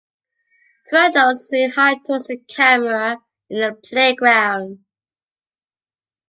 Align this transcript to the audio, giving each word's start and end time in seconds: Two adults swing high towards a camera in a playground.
Two 0.89 0.95
adults 0.95 1.47
swing 1.47 1.69
high 1.69 1.99
towards 1.99 2.31
a 2.31 2.37
camera 2.37 3.23
in 3.51 3.61
a 3.61 3.75
playground. 3.75 4.83